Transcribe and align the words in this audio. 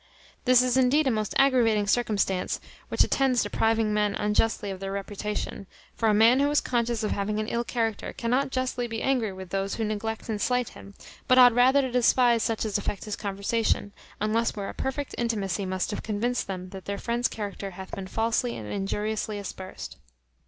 This 0.45 0.63
is 0.63 0.77
indeed 0.77 1.05
a 1.05 1.11
most 1.11 1.35
aggravating 1.37 1.85
circumstance, 1.85 2.59
which 2.89 3.03
attends 3.03 3.43
depriving 3.43 3.93
men 3.93 4.15
unjustly 4.15 4.71
of 4.71 4.79
their 4.79 4.91
reputation; 4.91 5.67
for 5.93 6.09
a 6.09 6.11
man 6.15 6.39
who 6.39 6.49
is 6.49 6.59
conscious 6.59 7.03
of 7.03 7.11
having 7.11 7.39
an 7.39 7.47
ill 7.47 7.63
character, 7.63 8.11
cannot 8.11 8.49
justly 8.49 8.87
be 8.87 9.03
angry 9.03 9.31
with 9.31 9.51
those 9.51 9.75
who 9.75 9.83
neglect 9.83 10.27
and 10.27 10.41
slight 10.41 10.69
him; 10.69 10.95
but 11.27 11.37
ought 11.37 11.53
rather 11.53 11.81
to 11.83 11.91
despise 11.91 12.41
such 12.41 12.65
as 12.65 12.79
affect 12.79 13.03
his 13.05 13.15
conversation, 13.15 13.93
unless 14.19 14.55
where 14.55 14.69
a 14.69 14.73
perfect 14.73 15.13
intimacy 15.19 15.67
must 15.67 15.91
have 15.91 16.01
convinced 16.01 16.47
them 16.47 16.69
that 16.69 16.85
their 16.85 16.97
friend's 16.97 17.27
character 17.27 17.69
hath 17.69 17.91
been 17.91 18.07
falsely 18.07 18.55
and 18.57 18.69
injuriously 18.73 19.37
aspersed. 19.37 19.97